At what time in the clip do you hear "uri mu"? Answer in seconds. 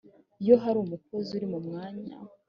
1.37-1.59